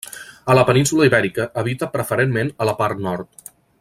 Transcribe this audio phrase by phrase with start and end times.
[0.53, 3.55] A la península Ibèrica habita preferentment a la part nord.